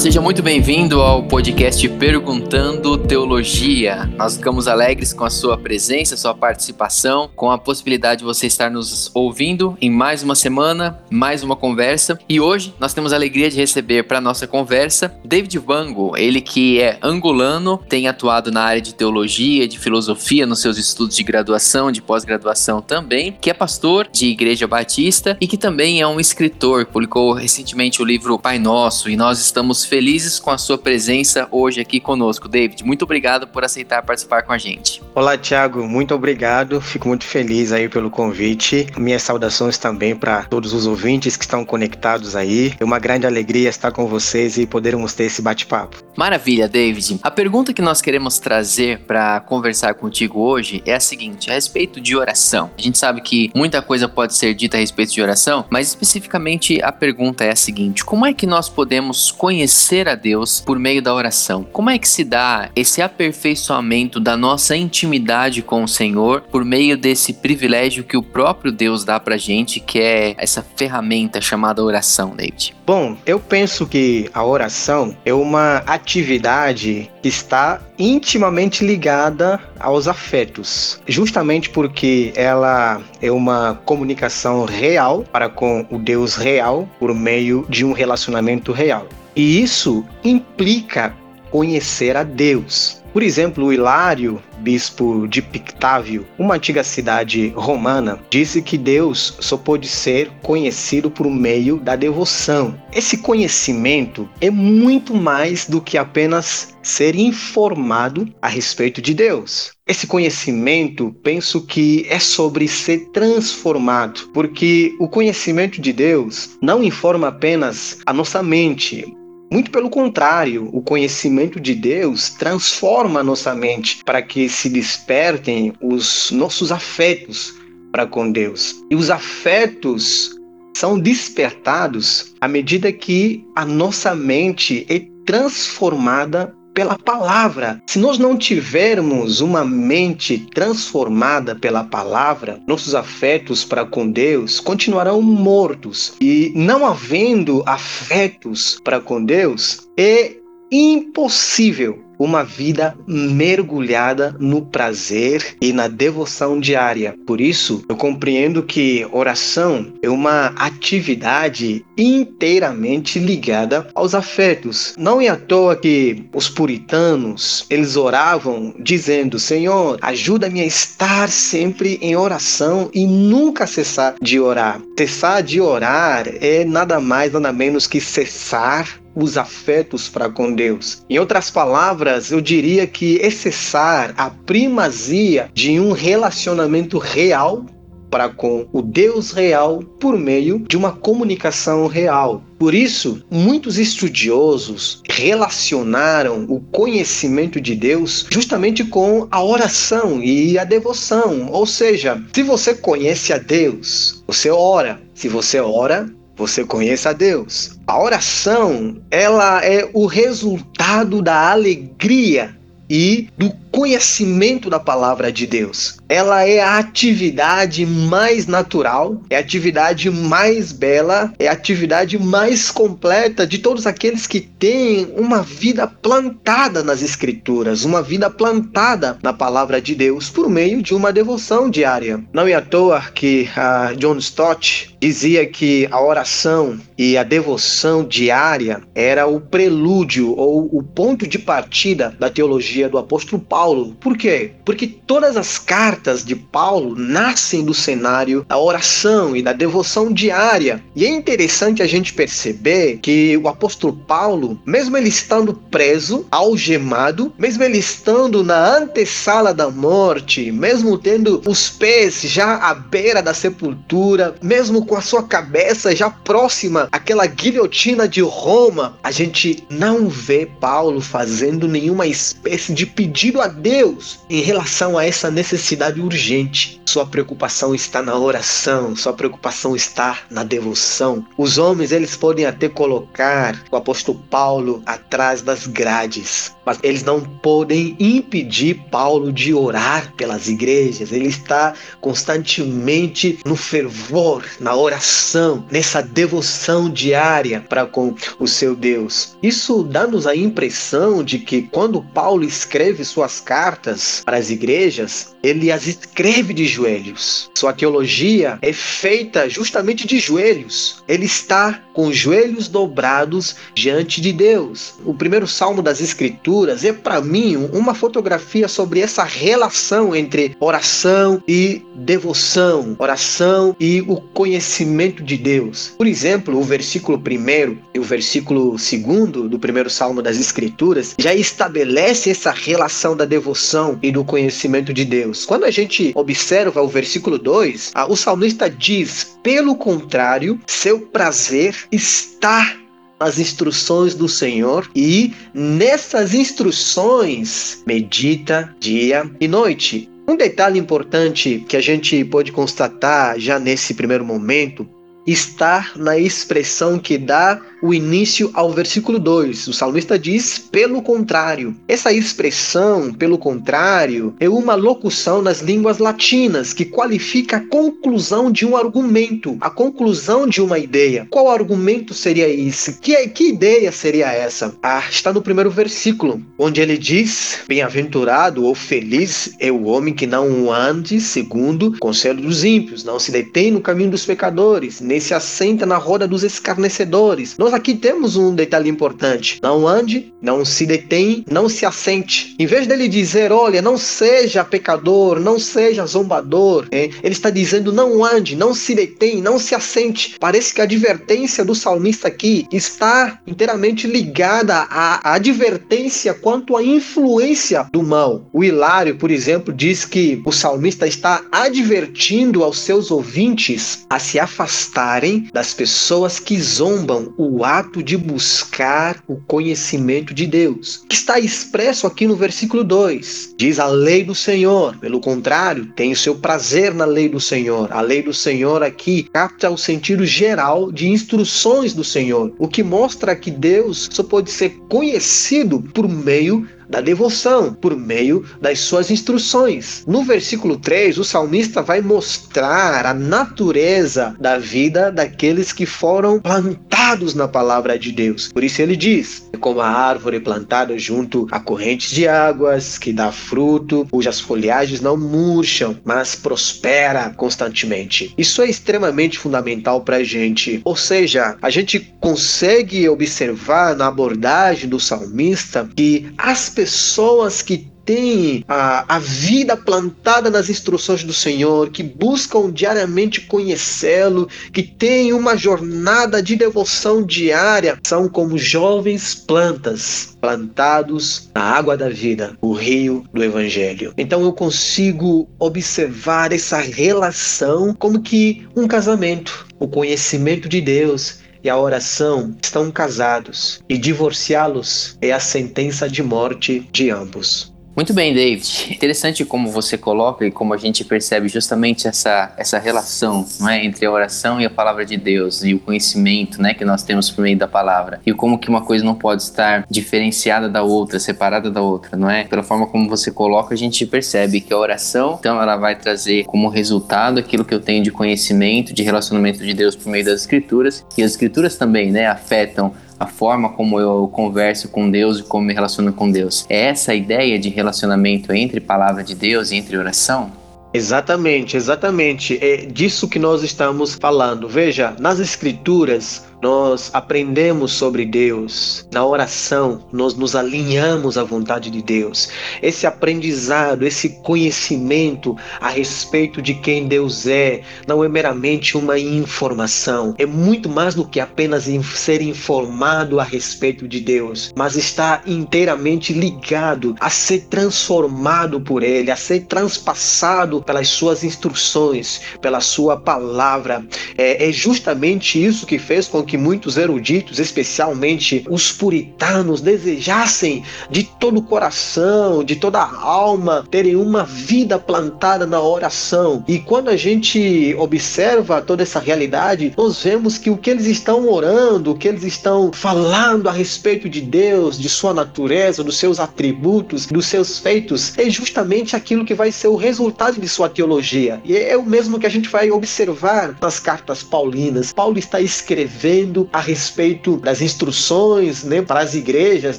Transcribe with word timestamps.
seja 0.00 0.18
muito 0.18 0.42
bem-vindo 0.42 1.02
ao 1.02 1.22
podcast 1.22 1.86
Perguntando 1.86 2.96
Teologia. 2.96 4.10
Nós 4.16 4.38
ficamos 4.38 4.66
alegres 4.66 5.12
com 5.12 5.26
a 5.26 5.30
sua 5.30 5.58
presença, 5.58 6.16
sua 6.16 6.34
participação, 6.34 7.28
com 7.36 7.50
a 7.50 7.58
possibilidade 7.58 8.20
de 8.20 8.24
você 8.24 8.46
estar 8.46 8.70
nos 8.70 9.10
ouvindo 9.12 9.76
em 9.78 9.90
mais 9.90 10.22
uma 10.22 10.34
semana, 10.34 10.98
mais 11.10 11.42
uma 11.42 11.54
conversa. 11.54 12.18
E 12.26 12.40
hoje 12.40 12.74
nós 12.80 12.94
temos 12.94 13.12
a 13.12 13.16
alegria 13.16 13.50
de 13.50 13.58
receber 13.58 14.04
para 14.04 14.22
nossa 14.22 14.46
conversa 14.46 15.14
David 15.22 15.58
Vango, 15.58 16.16
ele 16.16 16.40
que 16.40 16.80
é 16.80 16.98
angolano, 17.02 17.76
tem 17.86 18.08
atuado 18.08 18.50
na 18.50 18.62
área 18.62 18.80
de 18.80 18.94
teologia, 18.94 19.68
de 19.68 19.78
filosofia 19.78 20.46
nos 20.46 20.62
seus 20.62 20.78
estudos 20.78 21.14
de 21.14 21.22
graduação, 21.22 21.92
de 21.92 22.00
pós-graduação 22.00 22.80
também, 22.80 23.36
que 23.38 23.50
é 23.50 23.54
pastor 23.54 24.08
de 24.10 24.28
Igreja 24.28 24.66
Batista 24.66 25.36
e 25.38 25.46
que 25.46 25.58
também 25.58 26.00
é 26.00 26.06
um 26.06 26.18
escritor, 26.18 26.86
publicou 26.86 27.34
recentemente 27.34 28.00
o 28.00 28.04
livro 28.06 28.38
Pai 28.38 28.58
Nosso 28.58 29.10
e 29.10 29.14
nós 29.14 29.38
Estamos 29.38 29.89
felizes 29.90 30.38
com 30.38 30.52
a 30.52 30.56
sua 30.56 30.78
presença 30.78 31.48
hoje 31.50 31.80
aqui 31.80 31.98
conosco. 31.98 32.46
David, 32.46 32.84
muito 32.84 33.02
obrigado 33.02 33.48
por 33.48 33.64
aceitar 33.64 34.00
participar 34.02 34.42
com 34.42 34.52
a 34.52 34.58
gente. 34.58 35.02
Olá, 35.16 35.36
Thiago, 35.36 35.82
muito 35.82 36.14
obrigado. 36.14 36.80
Fico 36.80 37.08
muito 37.08 37.24
feliz 37.24 37.72
aí 37.72 37.88
pelo 37.88 38.08
convite. 38.08 38.86
Minhas 38.96 39.24
saudações 39.24 39.78
também 39.78 40.14
para 40.14 40.44
todos 40.44 40.72
os 40.72 40.86
ouvintes 40.86 41.36
que 41.36 41.42
estão 41.42 41.64
conectados 41.64 42.36
aí. 42.36 42.72
É 42.78 42.84
uma 42.84 43.00
grande 43.00 43.26
alegria 43.26 43.68
estar 43.68 43.90
com 43.90 44.06
vocês 44.06 44.58
e 44.58 44.64
podermos 44.64 45.12
ter 45.12 45.24
esse 45.24 45.42
bate-papo. 45.42 45.96
Maravilha, 46.16 46.68
David. 46.68 47.18
A 47.20 47.30
pergunta 47.30 47.72
que 47.72 47.82
nós 47.82 48.00
queremos 48.00 48.38
trazer 48.38 49.00
para 49.00 49.40
conversar 49.40 49.94
contigo 49.94 50.38
hoje 50.38 50.82
é 50.86 50.94
a 50.94 51.00
seguinte: 51.00 51.50
a 51.50 51.54
respeito 51.54 52.00
de 52.00 52.16
oração. 52.16 52.70
A 52.78 52.80
gente 52.80 52.96
sabe 52.96 53.22
que 53.22 53.50
muita 53.56 53.82
coisa 53.82 54.08
pode 54.08 54.36
ser 54.36 54.54
dita 54.54 54.76
a 54.76 54.80
respeito 54.80 55.12
de 55.12 55.20
oração, 55.20 55.64
mas 55.68 55.88
especificamente 55.88 56.80
a 56.80 56.92
pergunta 56.92 57.42
é 57.42 57.50
a 57.50 57.56
seguinte: 57.56 58.04
como 58.04 58.24
é 58.24 58.32
que 58.32 58.46
nós 58.46 58.68
podemos 58.68 59.32
conhecer 59.32 59.69
conhecer 59.70 60.08
a 60.08 60.16
Deus 60.16 60.60
por 60.60 60.80
meio 60.80 61.00
da 61.00 61.14
oração. 61.14 61.62
Como 61.62 61.88
é 61.88 61.96
que 61.96 62.08
se 62.08 62.24
dá 62.24 62.70
esse 62.74 63.00
aperfeiçoamento 63.00 64.18
da 64.18 64.36
nossa 64.36 64.76
intimidade 64.76 65.62
com 65.62 65.84
o 65.84 65.88
Senhor 65.88 66.40
por 66.50 66.64
meio 66.64 66.96
desse 66.96 67.32
privilégio 67.34 68.02
que 68.02 68.16
o 68.16 68.22
próprio 68.22 68.72
Deus 68.72 69.04
dá 69.04 69.20
pra 69.20 69.36
gente, 69.36 69.78
que 69.78 70.00
é 70.00 70.34
essa 70.36 70.66
ferramenta 70.74 71.40
chamada 71.40 71.84
oração, 71.84 72.34
David? 72.34 72.74
Bom, 72.84 73.16
eu 73.24 73.38
penso 73.38 73.86
que 73.86 74.28
a 74.34 74.44
oração 74.44 75.16
é 75.24 75.32
uma 75.32 75.76
atividade 75.86 77.08
que 77.22 77.28
está 77.28 77.80
intimamente 77.96 78.84
ligada 78.84 79.60
aos 79.78 80.08
afetos, 80.08 81.00
justamente 81.06 81.70
porque 81.70 82.32
ela 82.34 83.00
é 83.22 83.30
uma 83.30 83.80
comunicação 83.84 84.64
real 84.64 85.24
para 85.30 85.48
com 85.48 85.86
o 85.90 85.98
Deus 85.98 86.34
real 86.34 86.88
por 86.98 87.14
meio 87.14 87.64
de 87.68 87.84
um 87.84 87.92
relacionamento 87.92 88.72
real. 88.72 89.06
E 89.34 89.62
isso 89.62 90.04
implica 90.24 91.14
conhecer 91.50 92.16
a 92.16 92.22
Deus. 92.22 93.00
Por 93.12 93.24
exemplo, 93.24 93.66
o 93.66 93.72
Hilário, 93.72 94.40
bispo 94.60 95.26
de 95.26 95.42
Pictávio, 95.42 96.24
uma 96.38 96.54
antiga 96.54 96.84
cidade 96.84 97.52
romana, 97.56 98.20
disse 98.30 98.62
que 98.62 98.78
Deus 98.78 99.36
só 99.40 99.56
pode 99.56 99.88
ser 99.88 100.30
conhecido 100.42 101.10
por 101.10 101.28
meio 101.28 101.78
da 101.78 101.96
devoção. 101.96 102.80
Esse 102.92 103.18
conhecimento 103.18 104.28
é 104.40 104.48
muito 104.48 105.12
mais 105.12 105.66
do 105.66 105.80
que 105.80 105.98
apenas 105.98 106.76
ser 106.84 107.16
informado 107.16 108.32
a 108.40 108.46
respeito 108.46 109.02
de 109.02 109.12
Deus. 109.12 109.72
Esse 109.88 110.06
conhecimento, 110.06 111.12
penso 111.20 111.66
que 111.66 112.06
é 112.08 112.20
sobre 112.20 112.68
ser 112.68 113.08
transformado, 113.12 114.30
porque 114.32 114.94
o 115.00 115.08
conhecimento 115.08 115.80
de 115.80 115.92
Deus 115.92 116.50
não 116.62 116.80
informa 116.80 117.26
apenas 117.26 117.98
a 118.06 118.12
nossa 118.12 118.40
mente, 118.40 119.04
muito 119.50 119.70
pelo 119.70 119.90
contrário, 119.90 120.68
o 120.72 120.80
conhecimento 120.80 121.58
de 121.58 121.74
Deus 121.74 122.30
transforma 122.30 123.20
a 123.20 123.24
nossa 123.24 123.54
mente 123.54 124.02
para 124.04 124.22
que 124.22 124.48
se 124.48 124.68
despertem 124.68 125.72
os 125.82 126.30
nossos 126.30 126.70
afetos 126.70 127.54
para 127.90 128.06
com 128.06 128.30
Deus. 128.30 128.76
E 128.90 128.94
os 128.94 129.10
afetos 129.10 130.36
são 130.76 130.98
despertados 130.98 132.32
à 132.40 132.46
medida 132.46 132.92
que 132.92 133.44
a 133.56 133.64
nossa 133.64 134.14
mente 134.14 134.86
é 134.88 135.00
transformada 135.26 136.54
pela 136.80 136.96
palavra. 136.96 137.78
Se 137.86 137.98
nós 137.98 138.16
não 138.16 138.38
tivermos 138.38 139.42
uma 139.42 139.62
mente 139.62 140.38
transformada 140.54 141.54
pela 141.54 141.84
palavra, 141.84 142.58
nossos 142.66 142.94
afetos 142.94 143.62
para 143.62 143.84
com 143.84 144.10
Deus 144.10 144.58
continuarão 144.60 145.20
mortos. 145.20 146.14
E 146.22 146.50
não 146.56 146.86
havendo 146.86 147.62
afetos 147.66 148.78
para 148.82 148.98
com 148.98 149.22
Deus, 149.22 149.86
é 149.94 150.36
impossível 150.72 152.02
uma 152.20 152.44
vida 152.44 152.94
mergulhada 153.06 154.36
no 154.38 154.60
prazer 154.60 155.56
e 155.60 155.72
na 155.72 155.88
devoção 155.88 156.60
diária. 156.60 157.14
Por 157.26 157.40
isso, 157.40 157.82
eu 157.88 157.96
compreendo 157.96 158.62
que 158.62 159.06
oração 159.10 159.94
é 160.02 160.10
uma 160.10 160.48
atividade 160.56 161.82
inteiramente 161.96 163.18
ligada 163.18 163.88
aos 163.94 164.14
afetos. 164.14 164.94
Não 164.98 165.18
é 165.18 165.28
à 165.28 165.36
toa 165.36 165.74
que 165.74 166.24
os 166.34 166.48
puritanos, 166.48 167.64
eles 167.70 167.96
oravam 167.96 168.74
dizendo: 168.78 169.38
"Senhor, 169.38 169.98
ajuda-me 170.02 170.60
a 170.60 170.66
estar 170.66 171.30
sempre 171.30 171.98
em 172.02 172.14
oração 172.14 172.90
e 172.92 173.06
nunca 173.06 173.66
cessar 173.66 174.14
de 174.20 174.38
orar". 174.38 174.80
Cessar 174.98 175.42
de 175.42 175.58
orar 175.60 176.28
é 176.40 176.66
nada 176.66 177.00
mais 177.00 177.32
nada 177.32 177.50
menos 177.50 177.86
que 177.86 178.00
cessar 178.00 179.00
os 179.22 179.36
afetos 179.36 180.08
para 180.08 180.28
com 180.28 180.52
Deus. 180.52 181.02
Em 181.08 181.18
outras 181.18 181.50
palavras, 181.50 182.30
eu 182.30 182.40
diria 182.40 182.86
que 182.86 183.18
é 183.20 183.30
cessar 183.30 184.14
a 184.16 184.30
primazia 184.30 185.50
de 185.54 185.78
um 185.78 185.92
relacionamento 185.92 186.98
real 186.98 187.64
para 188.10 188.28
com 188.28 188.66
o 188.72 188.82
Deus 188.82 189.30
real 189.30 189.82
por 190.00 190.18
meio 190.18 190.58
de 190.58 190.76
uma 190.76 190.90
comunicação 190.92 191.86
real. 191.86 192.42
Por 192.58 192.74
isso, 192.74 193.22
muitos 193.30 193.78
estudiosos 193.78 195.00
relacionaram 195.08 196.44
o 196.48 196.60
conhecimento 196.60 197.60
de 197.60 197.74
Deus 197.74 198.26
justamente 198.28 198.84
com 198.84 199.28
a 199.30 199.42
oração 199.42 200.22
e 200.22 200.58
a 200.58 200.64
devoção. 200.64 201.48
Ou 201.50 201.64
seja, 201.64 202.22
se 202.34 202.42
você 202.42 202.74
conhece 202.74 203.32
a 203.32 203.38
Deus, 203.38 204.22
você 204.26 204.50
ora. 204.50 205.00
Se 205.14 205.28
você 205.28 205.60
ora, 205.60 206.06
você 206.40 206.64
conheça 206.64 207.10
a 207.10 207.12
Deus. 207.12 207.78
A 207.86 208.00
oração, 208.00 208.96
ela 209.10 209.62
é 209.62 209.90
o 209.92 210.06
resultado 210.06 211.20
da 211.20 211.50
alegria 211.50 212.56
e 212.88 213.28
do 213.36 213.52
conhecimento 213.70 214.68
da 214.68 214.80
palavra 214.80 215.32
de 215.32 215.46
Deus. 215.46 215.96
Ela 216.08 216.44
é 216.44 216.60
a 216.60 216.78
atividade 216.78 217.86
mais 217.86 218.46
natural, 218.46 219.22
é 219.30 219.36
a 219.36 219.40
atividade 219.40 220.10
mais 220.10 220.72
bela, 220.72 221.32
é 221.38 221.48
a 221.48 221.52
atividade 221.52 222.18
mais 222.18 222.70
completa 222.70 223.46
de 223.46 223.58
todos 223.58 223.86
aqueles 223.86 224.26
que 224.26 224.40
têm 224.40 225.12
uma 225.16 225.42
vida 225.42 225.86
plantada 225.86 226.82
nas 226.82 227.02
Escrituras, 227.02 227.84
uma 227.84 228.02
vida 228.02 228.28
plantada 228.28 229.18
na 229.22 229.32
palavra 229.32 229.80
de 229.80 229.94
Deus 229.94 230.28
por 230.28 230.48
meio 230.48 230.82
de 230.82 230.94
uma 230.94 231.12
devoção 231.12 231.70
diária. 231.70 232.22
Não 232.32 232.46
é 232.46 232.54
à 232.54 232.60
toa 232.60 233.00
que 233.14 233.48
uh, 233.56 233.96
John 233.96 234.18
Stott 234.18 234.94
dizia 235.00 235.46
que 235.46 235.88
a 235.90 236.02
oração 236.02 236.78
e 236.98 237.16
a 237.16 237.22
devoção 237.22 238.04
diária 238.04 238.82
era 238.94 239.26
o 239.26 239.40
prelúdio 239.40 240.34
ou 240.36 240.68
o 240.76 240.82
ponto 240.82 241.26
de 241.26 241.38
partida 241.38 242.14
da 242.18 242.28
teologia 242.28 242.88
do 242.88 242.98
apóstolo 242.98 243.40
Paulo 243.40 243.59
Paulo. 243.60 243.94
Por 244.00 244.16
quê? 244.16 244.52
Porque 244.64 244.86
todas 244.86 245.36
as 245.36 245.58
cartas 245.58 246.24
de 246.24 246.34
Paulo 246.34 246.94
nascem 246.96 247.62
do 247.62 247.74
cenário 247.74 248.42
da 248.48 248.58
oração 248.58 249.36
e 249.36 249.42
da 249.42 249.52
devoção 249.52 250.10
diária. 250.10 250.82
E 250.96 251.04
é 251.04 251.10
interessante 251.10 251.82
a 251.82 251.86
gente 251.86 252.14
perceber 252.14 253.00
que 253.02 253.36
o 253.36 253.48
apóstolo 253.48 253.92
Paulo, 253.92 254.58
mesmo 254.64 254.96
ele 254.96 255.10
estando 255.10 255.52
preso, 255.52 256.26
algemado, 256.30 257.34
mesmo 257.38 257.62
ele 257.62 257.76
estando 257.76 258.42
na 258.42 258.78
antessala 258.78 259.52
da 259.52 259.70
morte, 259.70 260.50
mesmo 260.50 260.96
tendo 260.96 261.42
os 261.46 261.68
pés 261.68 262.22
já 262.22 262.56
à 262.56 262.72
beira 262.72 263.22
da 263.22 263.34
sepultura, 263.34 264.36
mesmo 264.40 264.86
com 264.86 264.96
a 264.96 265.02
sua 265.02 265.24
cabeça 265.24 265.94
já 265.94 266.08
próxima 266.08 266.88
àquela 266.90 267.26
guilhotina 267.26 268.08
de 268.08 268.22
Roma, 268.22 268.98
a 269.02 269.10
gente 269.10 269.62
não 269.68 270.08
vê 270.08 270.48
Paulo 270.58 271.02
fazendo 271.02 271.68
nenhuma 271.68 272.06
espécie 272.06 272.72
de 272.72 272.86
pedido 272.86 273.38
a 273.38 273.49
Deus 273.50 274.20
em 274.28 274.40
relação 274.40 274.96
a 274.96 275.04
essa 275.04 275.30
necessidade 275.30 276.00
urgente. 276.00 276.80
Sua 276.86 277.06
preocupação 277.06 277.74
está 277.74 278.02
na 278.02 278.16
oração, 278.18 278.96
sua 278.96 279.12
preocupação 279.12 279.76
está 279.76 280.20
na 280.30 280.42
devoção. 280.42 281.24
Os 281.36 281.58
homens, 281.58 281.92
eles 281.92 282.16
podem 282.16 282.46
até 282.46 282.68
colocar 282.68 283.62
o 283.70 283.76
apóstolo 283.76 284.20
Paulo 284.30 284.82
atrás 284.84 285.42
das 285.42 285.66
grades, 285.66 286.54
mas 286.64 286.78
eles 286.82 287.02
não 287.02 287.20
podem 287.20 287.96
impedir 287.98 288.74
Paulo 288.90 289.32
de 289.32 289.54
orar 289.54 290.12
pelas 290.16 290.48
igrejas. 290.48 291.12
Ele 291.12 291.28
está 291.28 291.74
constantemente 292.00 293.38
no 293.44 293.56
fervor, 293.56 294.44
na 294.58 294.74
oração, 294.74 295.64
nessa 295.70 296.02
devoção 296.02 296.90
diária 296.90 297.64
para 297.68 297.86
com 297.86 298.14
o 298.38 298.46
seu 298.46 298.74
Deus. 298.74 299.36
Isso 299.42 299.82
dá-nos 299.82 300.26
a 300.26 300.34
impressão 300.34 301.22
de 301.22 301.38
que 301.38 301.62
quando 301.62 302.02
Paulo 302.02 302.44
escreve 302.44 303.04
suas 303.04 303.39
cartas 303.40 304.22
para 304.24 304.36
as 304.36 304.50
igrejas, 304.50 305.34
ele 305.42 305.70
as 305.70 305.86
escreve 305.86 306.52
de 306.52 306.66
joelhos. 306.66 307.50
Sua 307.54 307.72
teologia 307.72 308.58
é 308.62 308.72
feita 308.72 309.48
justamente 309.48 310.06
de 310.06 310.18
joelhos. 310.18 311.02
Ele 311.08 311.26
está 311.26 311.80
com 311.92 312.06
os 312.06 312.16
joelhos 312.16 312.68
dobrados 312.68 313.56
diante 313.74 314.20
de 314.20 314.32
Deus. 314.32 314.94
O 315.04 315.14
primeiro 315.14 315.46
salmo 315.46 315.82
das 315.82 316.00
Escrituras 316.00 316.84
é, 316.84 316.92
para 316.92 317.20
mim, 317.20 317.56
uma 317.72 317.94
fotografia 317.94 318.68
sobre 318.68 319.00
essa 319.00 319.24
relação 319.24 320.14
entre 320.14 320.56
oração 320.60 321.42
e 321.46 321.82
devoção, 321.94 322.96
oração 322.98 323.76
e 323.78 324.00
o 324.02 324.16
conhecimento 324.16 325.22
de 325.22 325.36
Deus. 325.36 325.92
Por 325.96 326.06
exemplo, 326.06 326.58
o 326.58 326.62
versículo 326.62 327.18
1 327.18 327.78
e 327.94 327.98
o 327.98 328.02
versículo 328.02 328.70
2 328.70 329.50
do 329.50 329.58
primeiro 329.58 329.90
salmo 329.90 330.22
das 330.22 330.38
Escrituras 330.38 331.14
já 331.18 331.34
estabelece 331.34 332.30
essa 332.30 332.50
relação 332.50 333.16
da 333.16 333.24
devoção 333.24 333.98
e 334.02 334.10
do 334.10 334.24
conhecimento 334.24 334.92
de 334.92 335.04
Deus. 335.04 335.29
Quando 335.46 335.64
a 335.64 335.70
gente 335.70 336.12
observa 336.14 336.82
o 336.82 336.88
versículo 336.88 337.38
2, 337.38 337.92
o 338.08 338.16
salmista 338.16 338.68
diz: 338.68 339.36
pelo 339.42 339.76
contrário, 339.76 340.60
seu 340.66 341.00
prazer 341.00 341.76
está 341.90 342.76
nas 343.20 343.38
instruções 343.38 344.14
do 344.14 344.28
Senhor 344.28 344.90
e 344.96 345.34
nessas 345.52 346.32
instruções 346.32 347.82
medita 347.86 348.74
dia 348.80 349.30
e 349.38 349.46
noite. 349.46 350.08
Um 350.26 350.36
detalhe 350.36 350.78
importante 350.78 351.64
que 351.68 351.76
a 351.76 351.80
gente 351.80 352.24
pode 352.24 352.52
constatar 352.52 353.38
já 353.38 353.58
nesse 353.58 353.94
primeiro 353.94 354.24
momento 354.24 354.88
está 355.26 355.90
na 355.96 356.18
expressão 356.18 356.98
que 356.98 357.18
dá 357.18 357.60
o 357.82 357.94
início 357.94 358.50
ao 358.54 358.70
versículo 358.70 359.18
2. 359.18 359.68
O 359.68 359.72
salmista 359.72 360.18
diz, 360.18 360.58
pelo 360.58 361.02
contrário. 361.02 361.74
Essa 361.88 362.12
expressão, 362.12 363.12
pelo 363.12 363.38
contrário, 363.38 364.34
é 364.38 364.48
uma 364.48 364.74
locução 364.74 365.42
nas 365.42 365.60
línguas 365.60 365.98
latinas 365.98 366.72
que 366.72 366.84
qualifica 366.84 367.56
a 367.56 367.66
conclusão 367.66 368.50
de 368.50 368.66
um 368.66 368.76
argumento, 368.76 369.56
a 369.60 369.70
conclusão 369.70 370.46
de 370.46 370.60
uma 370.60 370.78
ideia. 370.78 371.26
Qual 371.30 371.50
argumento 371.50 372.14
seria 372.14 372.48
esse? 372.48 372.94
Que, 372.94 373.28
que 373.28 373.48
ideia 373.48 373.90
seria 373.92 374.32
essa? 374.32 374.74
Ah, 374.82 375.02
está 375.08 375.32
no 375.32 375.42
primeiro 375.42 375.70
versículo, 375.70 376.42
onde 376.58 376.80
ele 376.80 376.98
diz: 376.98 377.60
Bem-aventurado 377.66 378.64
ou 378.64 378.74
feliz 378.74 379.54
é 379.58 379.70
o 379.70 379.84
homem 379.84 380.14
que 380.14 380.26
não 380.26 380.72
ande 380.72 381.20
segundo 381.20 381.88
o 381.88 381.98
conselho 381.98 382.42
dos 382.42 382.64
ímpios, 382.64 383.04
não 383.04 383.18
se 383.18 383.30
detém 383.30 383.70
no 383.70 383.80
caminho 383.80 384.10
dos 384.10 384.24
pecadores, 384.24 385.00
nem 385.00 385.20
se 385.20 385.34
assenta 385.34 385.86
na 385.86 385.96
roda 385.96 386.26
dos 386.26 386.42
escarnecedores. 386.42 387.54
Nós 387.70 387.78
aqui 387.78 387.94
temos 387.94 388.36
um 388.36 388.52
detalhe 388.52 388.90
importante: 388.90 389.60
não 389.62 389.86
ande, 389.86 390.34
não 390.42 390.64
se 390.64 390.84
detém, 390.84 391.44
não 391.48 391.68
se 391.68 391.86
assente. 391.86 392.56
Em 392.58 392.66
vez 392.66 392.86
dele 392.86 393.06
dizer, 393.06 393.52
olha, 393.52 393.80
não 393.80 393.96
seja 393.96 394.64
pecador, 394.64 395.38
não 395.38 395.56
seja 395.56 396.04
zombador, 396.04 396.88
hein? 396.90 397.12
ele 397.22 397.32
está 397.32 397.48
dizendo, 397.48 397.92
não 397.92 398.24
ande, 398.24 398.56
não 398.56 398.74
se 398.74 398.92
detém, 398.92 399.40
não 399.40 399.56
se 399.56 399.72
assente. 399.72 400.34
Parece 400.40 400.74
que 400.74 400.80
a 400.80 400.84
advertência 400.84 401.64
do 401.64 401.74
salmista 401.74 402.26
aqui 402.26 402.66
está 402.72 403.38
inteiramente 403.46 404.08
ligada 404.08 404.74
à 404.74 405.34
advertência 405.34 406.34
quanto 406.34 406.76
à 406.76 406.82
influência 406.82 407.86
do 407.92 408.02
mal. 408.02 408.48
O 408.52 408.64
Hilário, 408.64 409.16
por 409.16 409.30
exemplo, 409.30 409.72
diz 409.72 410.04
que 410.04 410.42
o 410.44 410.50
salmista 410.50 411.06
está 411.06 411.44
advertindo 411.52 412.64
aos 412.64 412.80
seus 412.80 413.12
ouvintes 413.12 414.04
a 414.10 414.18
se 414.18 414.40
afastar 414.40 415.20
afastarem 415.20 415.48
das 415.52 415.74
pessoas 415.74 416.38
que 416.38 416.60
zombam 416.60 417.32
o 417.36 417.59
ato 417.64 418.02
de 418.02 418.16
buscar 418.16 419.22
o 419.26 419.36
conhecimento 419.36 420.32
de 420.32 420.46
Deus, 420.46 421.04
que 421.08 421.14
está 421.14 421.38
expresso 421.38 422.06
aqui 422.06 422.26
no 422.26 422.36
versículo 422.36 422.82
2. 422.84 423.54
Diz 423.56 423.78
a 423.78 423.86
lei 423.86 424.24
do 424.24 424.34
Senhor, 424.34 424.96
pelo 424.98 425.20
contrário, 425.20 425.86
tem 425.86 426.12
o 426.12 426.16
seu 426.16 426.34
prazer 426.34 426.94
na 426.94 427.04
lei 427.04 427.28
do 427.28 427.40
Senhor. 427.40 427.92
A 427.92 428.00
lei 428.00 428.22
do 428.22 428.32
Senhor 428.32 428.82
aqui 428.82 429.24
capta 429.32 429.70
o 429.70 429.76
sentido 429.76 430.24
geral 430.24 430.90
de 430.90 431.08
instruções 431.08 431.94
do 431.94 432.04
Senhor, 432.04 432.52
o 432.58 432.68
que 432.68 432.82
mostra 432.82 433.36
que 433.36 433.50
Deus 433.50 434.08
só 434.10 434.22
pode 434.22 434.50
ser 434.50 434.70
conhecido 434.88 435.80
por 435.80 436.08
meio 436.08 436.66
da 436.90 437.00
devoção, 437.00 437.72
por 437.72 437.96
meio 437.96 438.44
das 438.60 438.80
suas 438.80 439.10
instruções. 439.10 440.04
No 440.06 440.24
versículo 440.24 440.76
3, 440.76 441.18
o 441.18 441.24
salmista 441.24 441.80
vai 441.80 442.00
mostrar 442.00 443.06
a 443.06 443.14
natureza 443.14 444.34
da 444.40 444.58
vida 444.58 445.12
daqueles 445.12 445.72
que 445.72 445.86
foram 445.86 446.40
plantados 446.40 447.34
na 447.34 447.46
palavra 447.46 447.98
de 447.98 448.10
Deus. 448.10 448.50
Por 448.52 448.64
isso 448.64 448.82
ele 448.82 448.96
diz: 448.96 449.48
é 449.52 449.56
como 449.56 449.80
a 449.80 449.88
árvore 449.88 450.40
plantada 450.40 450.98
junto 450.98 451.46
a 451.50 451.60
correntes 451.60 452.10
de 452.10 452.26
águas, 452.26 452.98
que 452.98 453.12
dá 453.12 453.30
fruto, 453.30 454.06
cujas 454.10 454.40
folhagens 454.40 455.00
não 455.00 455.16
murcham, 455.16 455.96
mas 456.04 456.34
prospera 456.34 457.32
constantemente. 457.36 458.34
Isso 458.36 458.62
é 458.62 458.68
extremamente 458.68 459.38
fundamental 459.38 460.00
para 460.00 460.16
a 460.16 460.24
gente. 460.24 460.80
Ou 460.84 460.96
seja, 460.96 461.56
a 461.62 461.70
gente 461.70 462.00
consegue 462.20 463.08
observar 463.08 463.94
na 463.94 464.08
abordagem 464.08 464.88
do 464.88 464.98
salmista 464.98 465.88
que 465.94 466.32
as 466.36 466.68
pessoas 466.80 467.60
que 467.60 467.90
têm 468.06 468.64
a, 468.66 469.16
a 469.16 469.18
vida 469.18 469.76
plantada 469.76 470.48
nas 470.48 470.70
instruções 470.70 471.22
do 471.22 471.32
Senhor, 471.34 471.90
que 471.90 472.02
buscam 472.02 472.72
diariamente 472.72 473.42
conhecê-lo, 473.42 474.48
que 474.72 474.82
têm 474.82 475.34
uma 475.34 475.58
jornada 475.58 476.42
de 476.42 476.56
devoção 476.56 477.22
diária, 477.22 477.98
são 478.06 478.30
como 478.30 478.56
jovens 478.56 479.34
plantas 479.34 480.34
plantados 480.40 481.50
na 481.54 481.60
água 481.60 481.98
da 481.98 482.08
vida, 482.08 482.56
o 482.62 482.72
rio 482.72 483.26
do 483.30 483.44
Evangelho. 483.44 484.14
Então 484.16 484.42
eu 484.42 484.54
consigo 484.54 485.46
observar 485.58 486.50
essa 486.50 486.78
relação 486.78 487.92
como 487.92 488.22
que 488.22 488.66
um 488.74 488.88
casamento, 488.88 489.66
o 489.78 489.86
conhecimento 489.86 490.66
de 490.66 490.80
Deus 490.80 491.40
e 491.62 491.70
a 491.70 491.78
oração 491.78 492.54
estão 492.62 492.90
casados, 492.90 493.80
e 493.88 493.98
divorciá-los 493.98 495.16
é 495.20 495.32
a 495.32 495.40
sentença 495.40 496.08
de 496.08 496.22
morte 496.22 496.88
de 496.92 497.10
ambos. 497.10 497.69
Muito 497.94 498.14
bem, 498.14 498.32
David. 498.32 498.94
Interessante 498.94 499.44
como 499.44 499.68
você 499.68 499.98
coloca 499.98 500.46
e 500.46 500.50
como 500.50 500.72
a 500.72 500.76
gente 500.76 501.04
percebe 501.04 501.48
justamente 501.48 502.06
essa, 502.06 502.54
essa 502.56 502.78
relação 502.78 503.44
é, 503.68 503.84
entre 503.84 504.06
a 504.06 504.10
oração 504.10 504.60
e 504.60 504.64
a 504.64 504.70
palavra 504.70 505.04
de 505.04 505.16
Deus 505.16 505.64
e 505.64 505.74
o 505.74 505.80
conhecimento 505.80 506.62
né, 506.62 506.72
que 506.72 506.84
nós 506.84 507.02
temos 507.02 507.30
por 507.30 507.42
meio 507.42 507.58
da 507.58 507.66
palavra. 507.66 508.20
E 508.24 508.32
como 508.32 508.58
que 508.58 508.68
uma 508.68 508.82
coisa 508.82 509.04
não 509.04 509.14
pode 509.14 509.42
estar 509.42 509.84
diferenciada 509.90 510.68
da 510.68 510.82
outra, 510.82 511.18
separada 511.18 511.68
da 511.70 511.82
outra, 511.82 512.16
não 512.16 512.30
é? 512.30 512.44
Pela 512.44 512.62
forma 512.62 512.86
como 512.86 513.08
você 513.08 513.30
coloca, 513.30 513.74
a 513.74 513.76
gente 513.76 514.06
percebe 514.06 514.60
que 514.60 514.72
a 514.72 514.78
oração, 514.78 515.36
então, 515.38 515.60
ela 515.60 515.76
vai 515.76 515.96
trazer 515.96 516.44
como 516.44 516.68
resultado 516.68 517.38
aquilo 517.38 517.64
que 517.64 517.74
eu 517.74 517.80
tenho 517.80 518.04
de 518.04 518.12
conhecimento, 518.12 518.94
de 518.94 519.02
relacionamento 519.02 519.58
de 519.58 519.74
Deus 519.74 519.96
por 519.96 520.08
meio 520.08 520.24
das 520.24 520.42
Escrituras. 520.42 521.04
E 521.18 521.22
as 521.22 521.32
Escrituras 521.32 521.76
também 521.76 522.12
né, 522.12 522.26
afetam 522.26 522.94
a 523.20 523.26
forma 523.26 523.68
como 523.68 524.00
eu 524.00 524.26
converso 524.32 524.88
com 524.88 525.10
Deus 525.10 525.40
e 525.40 525.42
como 525.42 525.66
me 525.66 525.74
relaciono 525.74 526.10
com 526.10 526.30
Deus. 526.30 526.64
É 526.70 526.86
essa 526.86 527.12
a 527.12 527.14
ideia 527.14 527.58
de 527.58 527.68
relacionamento 527.68 528.50
entre 528.50 528.80
palavra 528.80 529.22
de 529.22 529.34
Deus 529.34 529.70
e 529.70 529.76
entre 529.76 529.98
oração? 529.98 530.50
Exatamente, 530.92 531.76
exatamente. 531.76 532.58
É 532.60 532.78
disso 532.78 533.28
que 533.28 533.38
nós 533.38 533.62
estamos 533.62 534.14
falando. 534.14 534.66
Veja, 534.66 535.14
nas 535.20 535.38
Escrituras, 535.38 536.46
nós 536.62 537.10
aprendemos 537.12 537.92
sobre 537.92 538.24
Deus. 538.24 539.06
Na 539.12 539.24
oração, 539.24 540.02
nós 540.12 540.34
nos 540.34 540.54
alinhamos 540.54 541.38
à 541.38 541.44
vontade 541.44 541.90
de 541.90 542.02
Deus. 542.02 542.48
Esse 542.82 543.06
aprendizado, 543.06 544.06
esse 544.06 544.40
conhecimento 544.42 545.56
a 545.80 545.88
respeito 545.88 546.60
de 546.60 546.74
quem 546.74 547.06
Deus 547.06 547.46
é, 547.46 547.82
não 548.06 548.22
é 548.22 548.28
meramente 548.28 548.96
uma 548.96 549.18
informação. 549.18 550.34
É 550.38 550.46
muito 550.46 550.88
mais 550.88 551.14
do 551.14 551.24
que 551.24 551.40
apenas 551.40 551.88
ser 552.14 552.42
informado 552.42 553.40
a 553.40 553.44
respeito 553.44 554.06
de 554.06 554.20
Deus, 554.20 554.72
mas 554.76 554.96
está 554.96 555.42
inteiramente 555.46 556.32
ligado 556.32 557.14
a 557.20 557.30
ser 557.30 557.66
transformado 557.70 558.80
por 558.80 559.02
Ele, 559.02 559.30
a 559.30 559.36
ser 559.36 559.60
transpassado 559.60 560.82
pelas 560.82 561.08
suas 561.08 561.42
instruções, 561.44 562.40
pela 562.60 562.80
sua 562.80 563.16
palavra. 563.16 564.04
É, 564.36 564.68
é 564.68 564.72
justamente 564.72 565.62
isso 565.62 565.86
que 565.86 565.98
fez 565.98 566.28
com 566.28 566.42
que 566.42 566.49
que 566.50 566.58
muitos 566.58 566.96
eruditos, 566.96 567.60
especialmente 567.60 568.64
os 568.68 568.90
puritanos, 568.90 569.80
desejassem 569.80 570.82
de 571.08 571.22
todo 571.22 571.58
o 571.58 571.62
coração, 571.62 572.64
de 572.64 572.74
toda 572.74 572.98
a 572.98 573.22
alma, 573.22 573.86
terem 573.88 574.16
uma 574.16 574.42
vida 574.42 574.98
plantada 574.98 575.64
na 575.64 575.80
oração. 575.80 576.64
E 576.66 576.80
quando 576.80 577.08
a 577.08 577.16
gente 577.16 577.94
observa 577.96 578.82
toda 578.82 579.04
essa 579.04 579.20
realidade, 579.20 579.94
nós 579.96 580.24
vemos 580.24 580.58
que 580.58 580.70
o 580.70 580.76
que 580.76 580.90
eles 580.90 581.06
estão 581.06 581.48
orando, 581.48 582.10
o 582.10 582.16
que 582.16 582.26
eles 582.26 582.42
estão 582.42 582.92
falando 582.92 583.68
a 583.68 583.72
respeito 583.72 584.28
de 584.28 584.40
Deus, 584.40 584.98
de 584.98 585.08
sua 585.08 585.32
natureza, 585.32 586.02
dos 586.02 586.18
seus 586.18 586.40
atributos, 586.40 587.26
dos 587.26 587.46
seus 587.46 587.78
feitos, 587.78 588.36
é 588.36 588.50
justamente 588.50 589.14
aquilo 589.14 589.44
que 589.44 589.54
vai 589.54 589.70
ser 589.70 589.86
o 589.86 589.94
resultado 589.94 590.60
de 590.60 590.68
sua 590.68 590.88
teologia. 590.88 591.60
E 591.64 591.76
é 591.76 591.96
o 591.96 592.04
mesmo 592.04 592.40
que 592.40 592.46
a 592.46 592.50
gente 592.50 592.68
vai 592.68 592.90
observar 592.90 593.76
nas 593.80 594.00
cartas 594.00 594.42
paulinas. 594.42 595.12
Paulo 595.12 595.38
está 595.38 595.60
escrevendo 595.60 596.39
a 596.72 596.80
respeito 596.80 597.56
das 597.56 597.80
instruções 597.80 598.84
né, 598.84 599.02
para 599.02 599.20
as 599.20 599.34
igrejas 599.34 599.98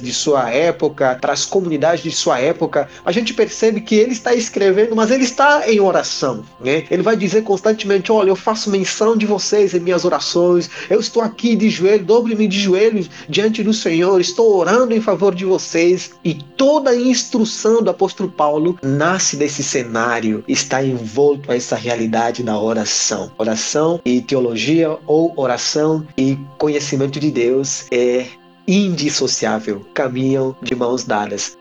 de 0.00 0.12
sua 0.12 0.50
época, 0.50 1.18
para 1.20 1.32
as 1.32 1.44
comunidades 1.44 2.02
de 2.02 2.10
sua 2.10 2.38
época. 2.38 2.88
A 3.04 3.12
gente 3.12 3.34
percebe 3.34 3.80
que 3.80 3.94
ele 3.94 4.12
está 4.12 4.34
escrevendo, 4.34 4.94
mas 4.96 5.10
ele 5.10 5.24
está 5.24 5.70
em 5.70 5.80
oração. 5.80 6.44
Né? 6.60 6.84
Ele 6.90 7.02
vai 7.02 7.16
dizer 7.16 7.42
constantemente: 7.42 8.12
Olha, 8.12 8.30
eu 8.30 8.36
faço 8.36 8.70
menção 8.70 9.16
de 9.16 9.26
vocês 9.26 9.74
em 9.74 9.80
minhas 9.80 10.04
orações, 10.04 10.70
eu 10.88 11.00
estou 11.00 11.22
aqui 11.22 11.54
de 11.56 11.68
joelho, 11.68 12.04
dobre-me 12.04 12.46
de 12.46 12.60
joelhos 12.60 13.08
diante 13.28 13.62
do 13.62 13.72
Senhor, 13.72 14.20
estou 14.20 14.56
orando 14.56 14.94
em 14.94 15.00
favor 15.00 15.34
de 15.34 15.44
vocês. 15.44 16.12
E 16.24 16.34
toda 16.34 16.90
a 16.90 16.96
instrução 16.96 17.82
do 17.82 17.90
apóstolo 17.90 18.30
Paulo 18.30 18.78
nasce 18.82 19.36
desse 19.36 19.62
cenário, 19.62 20.44
está 20.46 20.84
envolto 20.84 21.50
a 21.50 21.56
essa 21.56 21.76
realidade 21.76 22.42
da 22.42 22.58
oração. 22.58 23.30
Oração 23.38 24.00
e 24.04 24.20
teologia 24.20 24.96
ou 25.06 25.32
oração 25.36 26.06
e 26.16 26.31
conhecimento 26.58 27.18
de 27.18 27.30
Deus 27.30 27.86
é 27.90 28.26
indissociável, 28.66 29.84
caminham 29.92 30.54
de 30.62 30.74
mãos 30.74 31.04
dadas. 31.04 31.56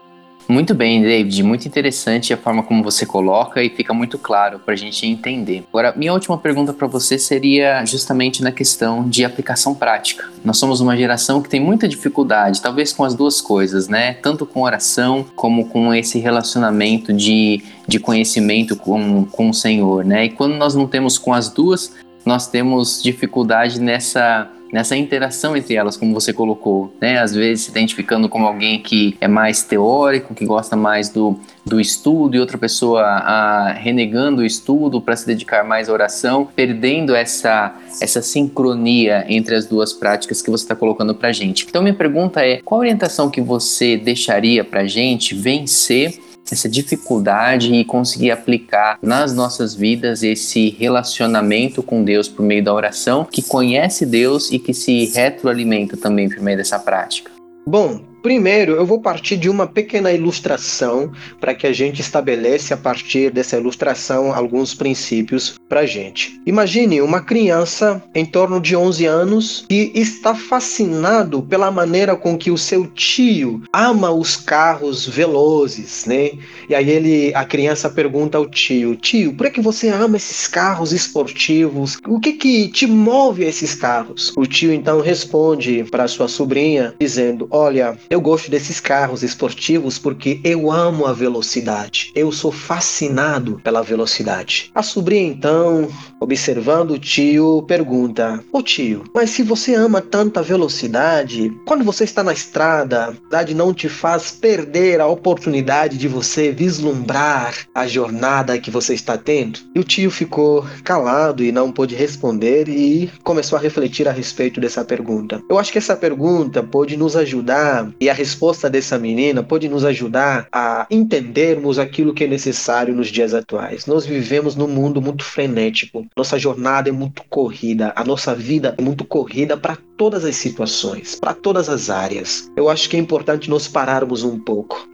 Muito 0.48 0.74
bem, 0.74 1.02
David. 1.02 1.44
Muito 1.44 1.66
interessante 1.66 2.34
a 2.34 2.38
forma 2.38 2.62
como 2.62 2.84
você 2.84 3.06
coloca 3.06 3.64
e 3.64 3.70
fica 3.70 3.94
muito 3.94 4.18
claro 4.18 4.60
para 4.60 4.74
a 4.74 4.78
gente 4.78 5.06
entender. 5.06 5.64
Agora, 5.70 5.94
minha 5.96 6.12
última 6.12 6.38
pergunta 6.38 6.74
para 6.74 6.88
você 6.88 7.18
seria 7.18 7.86
justamente 7.86 8.44
na 8.44 8.52
questão 8.52 9.08
de 9.08 9.24
aplicação 9.24 9.74
prática. 9.74 10.30
Nós 10.44 10.58
somos 10.58 10.82
uma 10.82 10.98
geração 10.98 11.42
que 11.42 11.48
tem 11.48 11.62
muita 11.62 11.88
dificuldade, 11.88 12.62
talvez 12.62 12.92
com 12.92 13.06
as 13.06 13.14
duas 13.14 13.40
coisas, 13.40 13.88
né? 13.88 14.16
Tanto 14.16 14.46
com 14.46 14.64
oração 14.64 15.26
como 15.36 15.68
com 15.68 15.94
esse 15.94 16.20
relacionamento 16.20 17.14
de, 17.14 17.64
de 17.88 17.98
conhecimento 17.98 18.76
com, 18.76 19.24
com 19.26 19.50
o 19.50 19.54
Senhor, 19.54 20.04
né? 20.04 20.26
E 20.26 20.30
quando 20.32 20.56
nós 20.56 20.76
não 20.76 20.86
temos 20.86 21.18
com 21.18 21.34
as 21.34 21.50
duas, 21.50 21.94
nós 22.26 22.48
temos 22.48 23.02
dificuldade 23.02 23.80
nessa 23.80 24.50
nessa 24.72 24.96
interação 24.96 25.56
entre 25.56 25.76
elas, 25.76 25.98
como 25.98 26.14
você 26.14 26.32
colocou, 26.32 26.96
né? 27.02 27.20
Às 27.20 27.36
vezes 27.36 27.66
se 27.66 27.72
identificando 27.72 28.30
como 28.30 28.48
alguém 28.48 28.80
que 28.80 29.18
é 29.20 29.28
mais 29.28 29.64
teórico, 29.64 30.34
que 30.34 30.46
gosta 30.46 30.76
mais 30.76 31.10
do, 31.10 31.38
do 31.66 31.80
estudo, 31.80 32.36
e 32.36 32.40
outra 32.40 32.58
pessoa 32.58 33.74
renegando 33.74 34.42
o 34.42 34.46
estudo 34.46 35.02
para 35.02 35.16
se 35.16 35.28
dedicar 35.28 35.64
mais 35.66 35.90
à 35.90 35.94
oração, 35.94 36.48
perdendo 36.56 37.14
essa, 37.14 37.76
essa 38.02 38.22
sincronia 38.22 39.26
entre 39.28 39.56
as 39.56 39.66
duas 39.66 39.92
práticas 39.92 40.42
que 40.42 40.50
você 40.50 40.64
está 40.64 40.76
colocando 40.76 41.14
para 41.14 41.32
gente. 41.32 41.66
Então, 41.70 41.82
minha 41.82 41.94
pergunta 41.94 42.46
é: 42.46 42.62
qual 42.64 42.80
orientação 42.80 43.30
que 43.30 43.42
você 43.42 43.98
deixaria 43.98 44.64
para 44.64 44.86
gente 44.86 45.36
vencer? 45.36 46.31
Essa 46.50 46.68
dificuldade 46.70 47.74
e 47.74 47.86
conseguir 47.86 48.32
aplicar 48.32 48.98
nas 49.02 49.34
nossas 49.34 49.74
vidas 49.74 50.24
esse 50.24 50.70
relacionamento 50.72 51.82
com 51.82 52.04
Deus 52.04 52.28
por 52.28 52.44
meio 52.44 52.64
da 52.64 52.74
oração, 52.74 53.26
que 53.30 53.42
conhece 53.42 54.06
Deus 54.06 54.52
e 54.52 54.60
que 54.60 54.74
se 54.74 55.06
retroalimenta 55.06 55.96
também 55.96 56.30
por 56.30 56.42
meio 56.42 56.58
dessa 56.58 56.80
prática. 56.80 57.32
Bom, 57.66 58.11
Primeiro, 58.22 58.74
eu 58.74 58.86
vou 58.86 59.02
partir 59.02 59.36
de 59.36 59.50
uma 59.50 59.66
pequena 59.66 60.12
ilustração 60.12 61.12
para 61.40 61.56
que 61.56 61.66
a 61.66 61.74
gente 61.74 62.02
estabeleça 62.02 62.76
a 62.76 62.78
partir 62.78 63.32
dessa 63.32 63.58
ilustração 63.58 64.32
alguns 64.32 64.76
princípios 64.76 65.56
para 65.68 65.82
a 65.82 65.86
gente. 65.86 66.40
Imagine 66.46 67.02
uma 67.02 67.22
criança 67.22 68.04
em 68.14 68.24
torno 68.24 68.62
de 68.62 68.76
11 68.76 69.06
anos 69.06 69.66
que 69.68 69.92
está 69.96 70.36
fascinado 70.36 71.42
pela 71.42 71.72
maneira 71.72 72.16
com 72.16 72.38
que 72.38 72.52
o 72.52 72.58
seu 72.58 72.86
tio 72.88 73.64
ama 73.74 74.12
os 74.12 74.36
carros 74.36 75.08
velozes, 75.08 76.06
né? 76.06 76.32
E 76.70 76.76
aí 76.76 76.90
ele, 76.90 77.34
a 77.34 77.44
criança 77.44 77.90
pergunta 77.90 78.38
ao 78.38 78.48
tio: 78.48 78.96
"Tio, 78.96 79.34
por 79.34 79.50
que 79.50 79.62
você 79.62 79.90
ama 79.90 80.18
esses 80.18 80.48
carros 80.48 80.92
esportivos? 80.94 81.98
O 82.08 82.20
que 82.20 82.34
que 82.34 82.68
te 82.68 82.86
move 82.86 83.44
a 83.44 83.50
esses 83.50 83.74
carros?" 83.74 84.32
O 84.38 84.46
tio 84.46 84.72
então 84.72 85.02
responde 85.02 85.84
para 85.90 86.08
sua 86.08 86.28
sobrinha 86.28 86.94
dizendo: 87.00 87.48
"Olha, 87.50 87.98
eu 88.12 88.20
gosto 88.20 88.52
desses 88.52 88.82
carros 88.82 89.24
esportivos 89.24 89.98
porque 89.98 90.42
eu 90.44 90.70
amo 90.70 91.06
a 91.06 91.14
velocidade. 91.14 92.12
Eu 92.14 92.30
sou 92.30 92.52
fascinado 92.52 93.62
pela 93.64 93.82
velocidade. 93.82 94.70
A 94.76 94.84
sobrinha, 94.84 95.32
então, 95.32 95.88
observando 96.20 96.92
o 96.92 97.00
tio, 97.00 97.64
pergunta: 97.66 98.44
Ô 98.52 98.62
tio, 98.62 99.06
mas 99.16 99.30
se 99.30 99.44
você 99.44 99.74
ama 99.76 100.02
tanta 100.02 100.44
velocidade, 100.44 101.50
quando 101.66 101.86
você 101.86 102.04
está 102.04 102.22
na 102.22 102.34
estrada, 102.34 103.04
a 103.04 103.12
velocidade 103.12 103.56
não 103.56 103.74
te 103.74 103.88
faz 103.88 104.30
perder 104.30 105.00
a 105.00 105.08
oportunidade 105.08 105.98
de 105.98 106.10
você 106.10 106.52
vislumbrar 106.52 107.56
a 107.74 107.88
jornada 107.88 108.60
que 108.60 108.70
você 108.70 108.94
está 108.94 109.18
tendo? 109.18 109.62
E 109.74 109.80
o 109.80 109.86
tio 109.86 110.12
ficou 110.12 110.66
calado 110.84 111.46
e 111.46 111.52
não 111.52 111.72
pôde 111.72 111.96
responder 111.96 112.68
e 112.68 113.10
começou 113.24 113.58
a 113.58 113.62
refletir 113.62 114.06
a 114.06 114.12
respeito 114.12 114.60
dessa 114.60 114.84
pergunta. 114.84 115.42
Eu 115.50 115.58
acho 115.58 115.72
que 115.72 115.78
essa 115.78 115.96
pergunta 115.96 116.62
pode 116.62 116.98
nos 116.98 117.16
ajudar 117.16 117.90
e 118.02 118.10
a 118.10 118.14
resposta 118.14 118.68
dessa 118.68 118.98
menina 118.98 119.44
pode 119.44 119.70
nos 119.70 119.86
ajudar 119.86 120.48
a 120.52 120.88
entendermos 120.90 121.78
aquilo 121.78 122.16
que 122.16 122.24
é 122.24 122.28
necessário 122.28 122.96
nos 122.96 123.10
dias 123.10 123.32
atuais. 123.32 123.86
Nós 123.86 124.08
vivemos 124.08 124.56
num 124.56 124.68
mundo 124.68 125.00
muito 125.00 125.24
frenético. 125.24 126.08
Nossa 126.18 126.40
jornada 126.40 126.90
é 126.90 126.92
muito 126.92 127.24
corrida, 127.30 127.94
a 127.96 128.04
nossa 128.04 128.34
vida 128.34 128.74
é 128.76 128.82
muito 128.82 129.06
corrida 129.06 129.56
para 129.56 129.78
todas 129.96 130.26
as 130.26 130.36
situações, 130.36 131.20
para 131.20 131.36
todas 131.36 131.70
as 131.70 131.92
áreas. 131.92 132.50
Eu 132.58 132.70
acho 132.70 132.90
que 132.90 132.98
é 132.98 133.00
importante 133.00 133.52
nós 133.52 133.68
pararmos 133.68 134.24
um 134.24 134.40
pouco. 134.40 134.90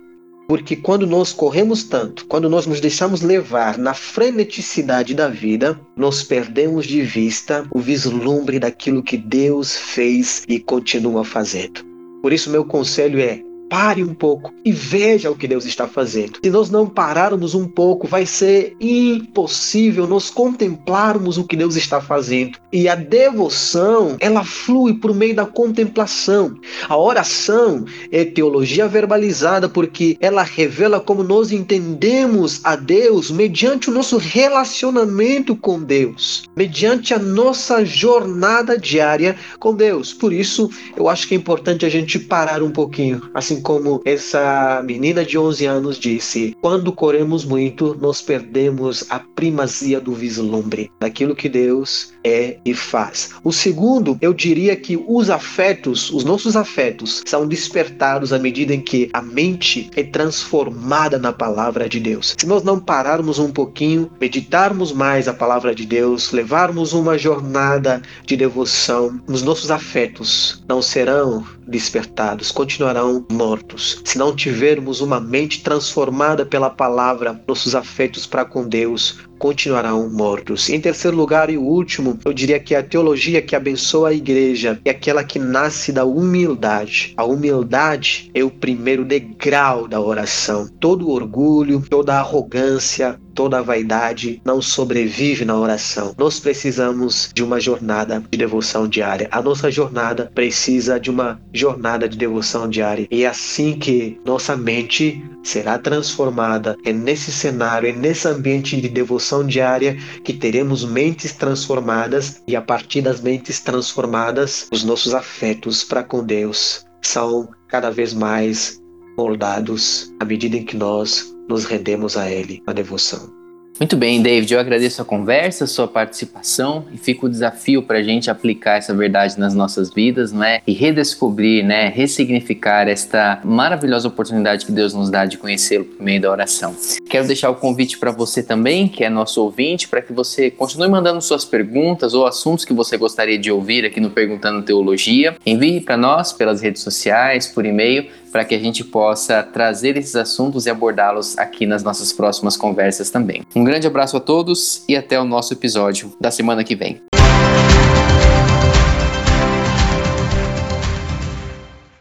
Porque 0.49 0.75
quando 0.75 1.07
nós 1.07 1.31
corremos 1.31 1.83
tanto, 1.83 2.25
quando 2.25 2.49
nós 2.49 2.65
nos 2.65 2.81
deixamos 2.81 3.21
levar 3.21 3.77
na 3.77 3.93
freneticidade 3.93 5.13
da 5.13 5.29
vida, 5.29 5.79
nós 5.95 6.23
perdemos 6.23 6.85
de 6.85 7.01
vista 7.01 7.65
o 7.71 7.79
vislumbre 7.79 8.59
daquilo 8.59 9.03
que 9.03 9.17
Deus 9.17 9.77
fez 9.77 10.43
e 10.47 10.59
continua 10.59 11.23
fazendo. 11.23 11.86
Por 12.21 12.33
isso, 12.33 12.49
meu 12.49 12.65
conselho 12.65 13.19
é: 13.19 13.41
pare 13.69 14.03
um 14.03 14.13
pouco 14.13 14.53
e 14.63 14.71
veja 14.71 15.29
o 15.31 15.35
que 15.35 15.47
Deus 15.47 15.65
está 15.65 15.87
fazendo. 15.87 16.39
Se 16.43 16.49
nós 16.49 16.69
não 16.69 16.87
pararmos 16.87 17.53
um 17.53 17.67
pouco, 17.67 18.07
vai 18.07 18.25
ser 18.25 18.75
impossível 18.79 20.07
nós 20.07 20.29
contemplarmos 20.29 21.37
o 21.37 21.43
que 21.43 21.55
Deus 21.55 21.75
está 21.75 22.01
fazendo. 22.01 22.57
E 22.71 22.87
a 22.87 22.95
devoção, 22.95 24.17
ela 24.19 24.43
flui 24.43 24.93
por 24.95 25.13
meio 25.13 25.35
da 25.35 25.45
contemplação. 25.45 26.57
A 26.87 26.97
oração 26.97 27.85
é 28.11 28.25
teologia 28.25 28.87
verbalizada 28.87 29.69
porque 29.69 30.17
ela 30.19 30.43
revela 30.43 30.99
como 30.99 31.23
nós 31.23 31.51
entendemos 31.51 32.61
a 32.63 32.75
Deus 32.75 33.31
mediante 33.31 33.89
o 33.89 33.93
nosso 33.93 34.17
relacionamento 34.17 35.55
com 35.55 35.81
Deus, 35.81 36.43
mediante 36.55 37.13
a 37.13 37.19
nossa 37.19 37.85
jornada 37.85 38.77
diária 38.77 39.35
com 39.59 39.73
Deus. 39.73 40.13
Por 40.13 40.33
isso, 40.33 40.69
eu 40.95 41.09
acho 41.09 41.27
que 41.27 41.33
é 41.33 41.37
importante 41.37 41.85
a 41.85 41.89
gente 41.89 42.19
parar 42.19 42.61
um 42.61 42.71
pouquinho, 42.71 43.29
assim 43.33 43.56
Assim 43.57 43.61
como 43.61 44.01
essa 44.05 44.83
menina 44.85 45.25
de 45.25 45.35
11 45.35 45.65
anos 45.65 45.97
disse: 45.97 46.55
quando 46.61 46.93
corremos 46.93 47.43
muito, 47.43 47.97
nós 47.99 48.21
perdemos 48.21 49.03
a 49.09 49.19
primazia 49.19 49.99
do 49.99 50.13
vislumbre, 50.13 50.91
daquilo 50.99 51.35
que 51.35 51.49
Deus 51.49 52.13
é 52.27 52.57
e 52.65 52.73
faz. 52.73 53.31
O 53.43 53.51
segundo, 53.51 54.17
eu 54.21 54.33
diria 54.33 54.75
que 54.75 55.01
os 55.07 55.29
afetos, 55.29 56.11
os 56.11 56.23
nossos 56.23 56.55
afetos, 56.55 57.23
são 57.25 57.47
despertados 57.47 58.33
à 58.33 58.39
medida 58.39 58.73
em 58.73 58.81
que 58.81 59.09
a 59.13 59.21
mente 59.21 59.89
é 59.95 60.03
transformada 60.03 61.17
na 61.17 61.31
palavra 61.31 61.87
de 61.87 61.99
Deus. 61.99 62.35
Se 62.37 62.45
nós 62.45 62.63
não 62.63 62.79
pararmos 62.79 63.39
um 63.39 63.51
pouquinho, 63.51 64.11
meditarmos 64.19 64.91
mais 64.91 65.27
a 65.27 65.33
palavra 65.33 65.73
de 65.73 65.85
Deus, 65.85 66.31
levarmos 66.31 66.93
uma 66.93 67.17
jornada 67.17 68.01
de 68.25 68.35
devoção, 68.35 69.19
os 69.27 69.41
nossos 69.41 69.71
afetos 69.71 70.63
não 70.67 70.81
serão 70.81 71.45
despertados, 71.67 72.51
continuarão 72.51 73.25
mortos. 73.31 74.01
Se 74.03 74.17
não 74.17 74.35
tivermos 74.35 75.01
uma 75.01 75.19
mente 75.19 75.61
transformada 75.61 76.45
pela 76.45 76.69
palavra, 76.69 77.41
nossos 77.47 77.75
afetos 77.75 78.25
para 78.25 78.45
com 78.45 78.67
Deus 78.67 79.17
continuarão 79.37 80.09
mortos. 80.09 80.69
Em 80.69 80.79
terceiro 80.79 81.15
lugar 81.15 81.49
e 81.49 81.57
último, 81.57 82.19
eu 82.25 82.33
diria 82.33 82.59
que 82.59 82.75
a 82.75 82.83
teologia 82.83 83.41
que 83.41 83.55
abençoa 83.55 84.09
a 84.09 84.13
igreja 84.13 84.79
é 84.83 84.89
aquela 84.89 85.23
que 85.23 85.39
nasce 85.39 85.91
da 85.91 86.05
humildade. 86.05 87.13
A 87.17 87.23
humildade 87.23 88.29
é 88.33 88.43
o 88.43 88.49
primeiro 88.49 89.05
degrau 89.05 89.87
da 89.87 89.99
oração. 89.99 90.67
Todo 90.79 91.09
orgulho, 91.09 91.83
toda 91.89 92.15
arrogância, 92.15 93.19
toda 93.37 93.59
a 93.59 93.61
vaidade 93.61 94.41
não 94.43 94.59
sobrevive 94.59 95.45
na 95.45 95.55
oração. 95.55 96.15
Nós 96.17 96.39
precisamos 96.39 97.29
de 97.31 97.43
uma 97.43 97.59
jornada 97.59 98.23
de 98.31 98.35
devoção 98.35 98.87
diária. 98.87 99.27
A 99.31 99.43
nossa 99.43 99.69
jornada 99.69 100.31
precisa 100.33 100.99
de 100.99 101.11
uma 101.11 101.39
jornada 101.53 102.09
de 102.09 102.17
devoção 102.17 102.67
diária. 102.67 103.07
E 103.11 103.23
é 103.23 103.27
assim 103.27 103.77
que 103.77 104.19
nossa 104.25 104.57
mente 104.57 105.23
será 105.43 105.77
transformada. 105.77 106.75
É 106.83 106.91
nesse 106.91 107.31
cenário, 107.31 107.87
é 107.87 107.93
nesse 107.93 108.27
ambiente 108.27 108.81
de 108.81 108.89
devoção 108.89 109.45
diária 109.45 109.95
que 110.23 110.33
teremos 110.33 110.83
mentes 110.83 111.31
transformadas 111.33 112.41
e 112.47 112.55
a 112.55 112.61
partir 112.61 113.01
das 113.01 113.21
mentes 113.21 113.59
transformadas, 113.59 114.67
os 114.71 114.83
nossos 114.83 115.13
afetos 115.13 115.83
para 115.83 116.01
com 116.01 116.23
Deus 116.23 116.87
são 117.03 117.47
cada 117.67 117.91
vez 117.91 118.15
mais 118.15 118.81
moldados 119.15 120.11
à 120.19 120.25
medida 120.25 120.57
em 120.57 120.65
que 120.65 120.75
nós 120.75 121.36
nos 121.47 121.65
rendemos 121.65 122.17
a 122.17 122.29
Ele 122.29 122.61
na 122.65 122.73
devoção. 122.73 123.36
Muito 123.79 123.95
bem, 123.95 124.23
David, 124.23 124.51
eu 124.51 124.59
agradeço 124.59 125.03
a 125.03 125.05
conversa, 125.05 125.65
a 125.65 125.67
sua 125.67 125.87
participação 125.87 126.85
e 126.91 126.97
fica 126.97 127.27
o 127.27 127.29
desafio 127.29 127.83
para 127.83 127.99
a 127.99 128.03
gente 128.03 128.27
aplicar 128.27 128.77
essa 128.77 128.91
verdade 128.91 129.39
nas 129.39 129.53
nossas 129.53 129.93
vidas, 129.93 130.31
né? 130.31 130.61
E 130.65 130.73
redescobrir, 130.73 131.63
né? 131.63 131.87
Ressignificar 131.89 132.87
esta 132.87 133.39
maravilhosa 133.43 134.07
oportunidade 134.07 134.65
que 134.65 134.71
Deus 134.71 134.95
nos 134.95 135.11
dá 135.11 135.25
de 135.25 135.37
conhecê-lo 135.37 135.85
por 135.85 136.03
meio 136.03 136.19
da 136.19 136.31
oração. 136.31 136.75
Quero 137.07 137.27
deixar 137.27 137.51
o 137.51 137.55
convite 137.55 137.99
para 137.99 138.09
você 138.09 138.41
também, 138.41 138.87
que 138.87 139.03
é 139.03 139.11
nosso 139.11 139.43
ouvinte, 139.43 139.87
para 139.87 140.01
que 140.01 140.11
você 140.11 140.49
continue 140.49 140.89
mandando 140.89 141.21
suas 141.21 141.45
perguntas 141.45 142.15
ou 142.15 142.25
assuntos 142.25 142.65
que 142.65 142.73
você 142.73 142.97
gostaria 142.97 143.37
de 143.37 143.51
ouvir 143.51 143.85
aqui 143.85 143.99
no 143.99 144.09
Perguntando 144.09 144.63
Teologia. 144.63 145.35
Envie 145.45 145.81
para 145.81 145.95
nós 145.95 146.33
pelas 146.33 146.61
redes 146.61 146.81
sociais, 146.81 147.45
por 147.45 147.63
e-mail 147.63 148.07
para 148.31 148.45
que 148.45 148.53
a 148.53 148.59
gente 148.59 148.83
possa 148.83 149.41
trazer 149.41 149.97
esses 149.97 150.15
assuntos 150.15 150.65
e 150.65 150.69
abordá-los 150.69 151.37
aqui 151.37 151.65
nas 151.65 151.83
nossas 151.83 152.13
próximas 152.13 152.55
conversas 152.55 153.09
também. 153.09 153.41
Um 153.67 153.69
grande 153.69 153.85
abraço 153.85 154.15
a 154.15 154.21
todos 154.21 154.81
e 154.87 154.95
até 154.95 155.19
o 155.19 155.25
nosso 155.25 155.53
episódio 155.53 156.13
da 156.21 156.31
semana 156.31 156.63
que 156.63 156.73
vem. 156.73 157.01